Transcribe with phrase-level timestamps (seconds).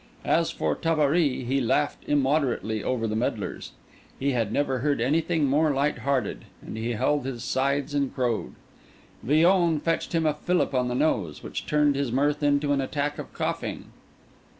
[0.25, 3.73] As for Tabary, he laughed immoderately over the medlars;
[4.17, 8.53] he had never heard anything more light hearted; and he held his sides and crowed.
[9.21, 13.19] Villon fetched him a fillip on the nose, which turned his mirth into an attack
[13.19, 13.91] of coughing.